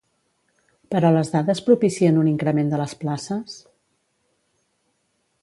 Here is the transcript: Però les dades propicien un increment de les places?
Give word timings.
Però 0.93 1.11
les 1.17 1.29
dades 1.33 1.61
propicien 1.67 2.17
un 2.23 2.31
increment 2.33 2.73
de 2.73 2.81
les 2.83 2.97
places? 3.05 3.61